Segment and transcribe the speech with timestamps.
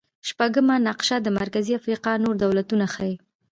[0.29, 3.15] شپږمه نقشه د مرکزي افریقا نور دولتونه ښيي.